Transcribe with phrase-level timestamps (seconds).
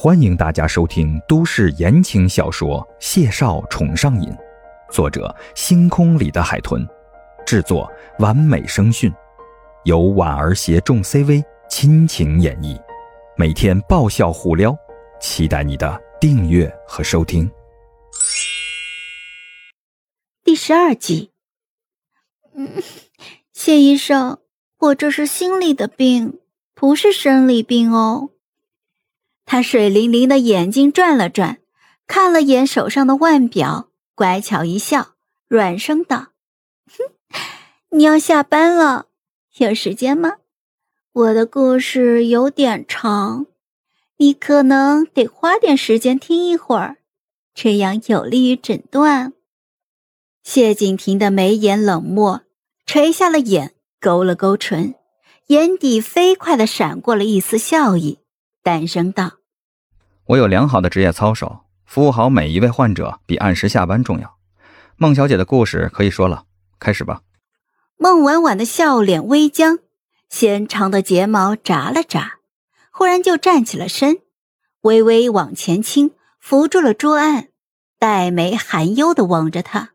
[0.00, 4.30] 欢迎大家收听都市言情小说《谢少宠上瘾》，
[4.92, 6.86] 作者：星空里的海豚，
[7.44, 9.12] 制作：完美声讯，
[9.82, 12.80] 由婉儿携众 CV 亲情演绎，
[13.36, 14.72] 每天爆笑互撩，
[15.20, 17.50] 期待你的订阅和收听。
[20.44, 21.32] 第十二集，
[22.54, 22.80] 嗯，
[23.52, 24.38] 谢医生，
[24.78, 26.38] 我这是心理的病，
[26.72, 28.30] 不是生理病哦。
[29.50, 31.56] 他水灵灵的眼睛转了转，
[32.06, 35.14] 看了眼手上的腕表，乖巧一笑，
[35.48, 36.32] 软声道
[36.92, 37.14] ：“哼，
[37.96, 39.06] 你要下班了，
[39.56, 40.34] 有时间吗？
[41.12, 43.46] 我的故事有点长，
[44.18, 46.98] 你可能得花点时间听一会儿，
[47.54, 49.32] 这样有利于诊断。”
[50.44, 52.42] 谢景亭的眉眼冷漠，
[52.84, 54.94] 垂下了眼，勾了勾唇，
[55.46, 58.18] 眼底飞快地闪过了一丝笑意，
[58.62, 59.37] 淡声道。
[60.28, 64.36] 我有良好的职业操守，服务好每一位患者比按时下班重要。
[64.96, 66.44] 孟小姐的故事可以说了，
[66.78, 67.22] 开始吧。
[67.96, 69.78] 孟婉婉的笑脸微僵，
[70.28, 72.40] 纤长的睫毛眨了眨，
[72.92, 74.18] 忽然就站起了身，
[74.82, 77.48] 微微往前倾，扶住了桌案，
[77.98, 79.92] 黛眉含忧的望着他。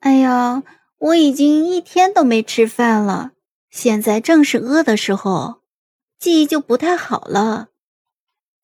[0.00, 0.62] 哎呀，
[0.96, 3.32] 我已经一天都没吃饭了，
[3.68, 5.60] 现在正是饿的时候，
[6.18, 7.68] 记忆就不太好了。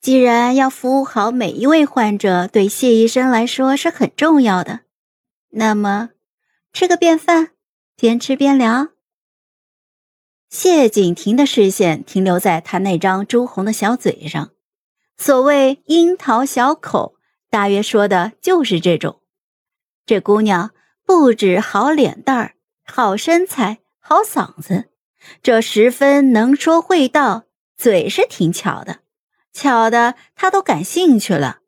[0.05, 4.81] 既然要服务好每一位患者，对谢医生来说是很重要的，
[5.53, 6.11] 那么
[6.75, 7.53] 吃个便饭，
[7.97, 8.89] 边吃边聊。
[10.51, 14.51] 谢景亭的视线停留在他那张朱红的小嘴上，
[15.17, 17.15] 所谓“樱桃小口”，
[17.49, 19.23] 大约说的就是这种。
[20.05, 20.73] 这姑娘
[21.07, 24.91] 不止好脸蛋儿、好身材、好嗓子，
[25.43, 27.45] 这十分能说会道，
[27.79, 28.99] 嘴是挺巧的。
[29.55, 31.61] 巧的，他都感兴趣了。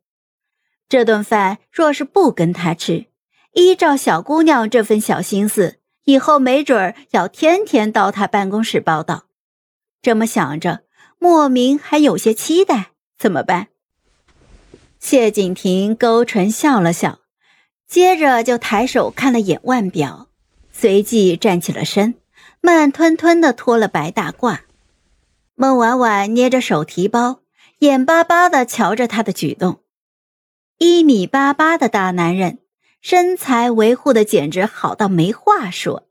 [0.89, 3.07] 这顿饭若是不跟他吃，
[3.53, 9.27] 依照小姑娘这份小心思，以后没准儿要天天到他办公室报道。
[10.03, 10.83] 这么想着，
[11.19, 12.91] 莫名还有些期待。
[13.19, 13.69] 怎么办？
[14.99, 17.21] 谢景亭勾唇笑了笑，
[17.89, 20.29] 接着就抬手看了眼腕表，
[20.71, 22.17] 随即站起了身，
[22.61, 24.59] 慢吞吞的脱了白大褂。
[25.55, 27.41] 孟婉婉捏着手提包。
[27.81, 29.83] 眼巴巴的瞧着他的举动，
[30.79, 32.61] 一米八八的大男人，
[33.03, 36.09] 身材维护的简直好到没话说。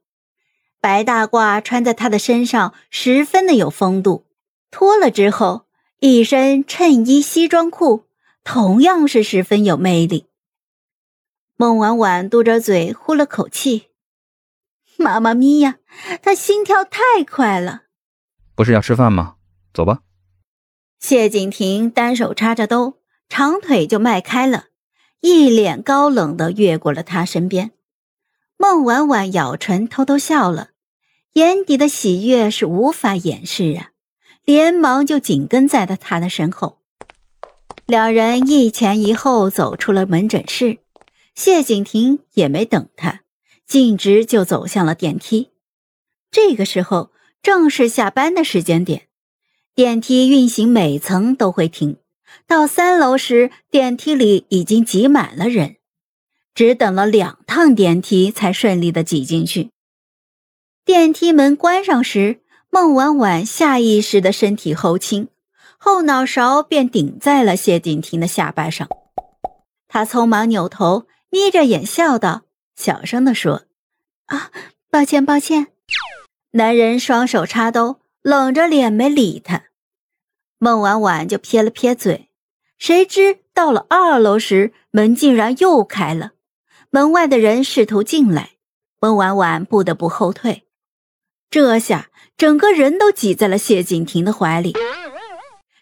[0.80, 4.28] 白大褂穿在他的身上十分的有风度，
[4.70, 5.66] 脱了之后，
[6.00, 8.06] 一身衬衣西装裤
[8.44, 10.28] 同样是十分有魅力。
[11.56, 13.88] 孟婉婉嘟着嘴呼了口气
[15.00, 15.78] ：“妈妈咪呀，
[16.22, 17.86] 他心跳太快了。”
[18.54, 19.38] 不是要吃饭吗？
[19.74, 20.02] 走吧。
[21.08, 22.96] 谢景亭单手插着兜，
[23.30, 24.70] 长腿就迈开了，
[25.22, 27.74] 一脸高冷的越过了他身边。
[28.58, 30.70] 孟婉婉咬唇偷偷笑了，
[31.34, 33.92] 眼底的喜悦是无法掩饰啊，
[34.46, 36.80] 连忙就紧跟在了他的身后。
[37.86, 40.80] 两人一前一后走出了门诊室，
[41.36, 43.22] 谢景亭也没等他，
[43.68, 45.52] 径直就走向了电梯。
[46.32, 47.12] 这个时候
[47.44, 49.04] 正是下班的时间点。
[49.76, 51.98] 电梯运行，每层都会停。
[52.48, 55.76] 到三楼时，电梯里已经挤满了人，
[56.54, 59.72] 只等了两趟电梯才顺利的挤进去。
[60.86, 65.28] 电梯门关上时，孟婉婉下意识的身体后倾，
[65.78, 68.88] 后脑勺便顶在了谢景亭的下巴上。
[69.90, 72.44] 他匆忙扭头，眯着眼笑道，
[72.78, 73.64] 小声的说
[74.28, 74.52] ：“啊，
[74.90, 75.68] 抱歉，抱歉。”
[76.52, 78.00] 男人双手插兜。
[78.26, 79.66] 冷着脸没理他，
[80.58, 82.32] 孟婉婉就撇了撇嘴。
[82.80, 86.32] 谁知到了二楼时，门竟然又开了，
[86.90, 88.54] 门外的人试图进来，
[89.00, 90.64] 孟婉婉不得不后退。
[91.52, 94.74] 这下整个人都挤在了谢景亭的怀里，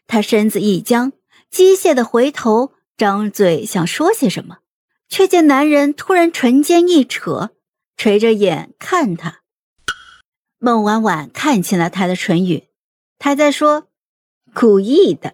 [0.05, 1.13] 他身子一僵，
[1.49, 4.57] 机械的回头，张嘴想说些什么，
[5.07, 7.51] 却见男人突然唇间一扯，
[7.95, 9.42] 垂着眼看他。
[10.65, 12.69] 孟婉婉看清了他的唇语，
[13.19, 13.89] 他在说
[14.55, 15.33] ：“故意的。”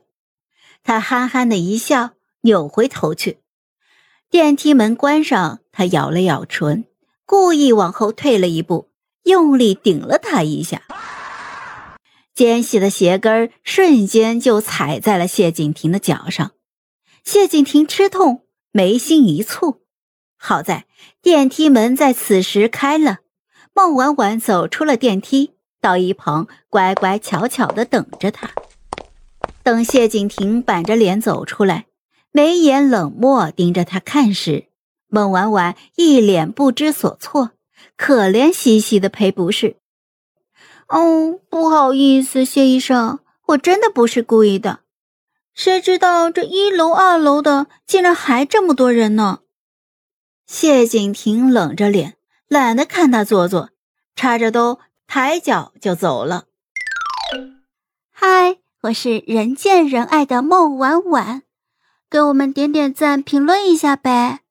[0.83, 3.37] 他憨憨的一笑，扭回头去。
[4.31, 6.85] 电梯门关上，他咬了咬唇，
[7.27, 8.89] 故意往后退了一步，
[9.21, 10.81] 用力顶了他一下。
[12.33, 16.53] 尖细的鞋跟瞬间就踩在了谢景亭的脚上，
[17.23, 19.81] 谢景亭吃痛，眉心一蹙。
[20.37, 20.87] 好在
[21.21, 23.19] 电梯门在此时开了。
[23.73, 28.51] 孟婉婉走出了电梯，到一旁乖乖巧巧的等着他。
[29.63, 31.85] 等谢景亭板着脸走出来，
[32.31, 34.65] 眉眼冷漠盯着他看时，
[35.07, 37.51] 孟婉婉一脸不知所措，
[37.95, 39.77] 可怜兮兮的赔不是
[40.89, 44.79] ：“哦，不好意思，谢医生，我真的不是故意的。
[45.53, 49.39] 谁知道这一楼、二楼的竟然还这么多人呢？”
[50.47, 52.15] 谢景亭冷着脸，
[52.49, 53.69] 懒得看他做作，
[54.15, 54.79] 插着兜。
[55.11, 56.45] 抬脚就走了。
[58.11, 61.41] 嗨，我是人见人爱的孟婉婉，
[62.09, 64.41] 给我们点点赞，评论一下呗。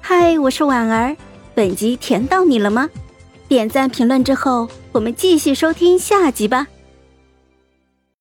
[0.00, 1.14] 嗨，我是婉儿，
[1.54, 2.88] 本集甜到你了吗？
[3.48, 6.66] 点赞评论之后，我们继续收听下集吧。